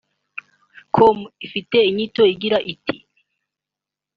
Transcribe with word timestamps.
com 0.95 1.17
ifite 1.47 1.77
inyito 1.89 2.21
igira 2.33 2.57
iti 2.73 2.95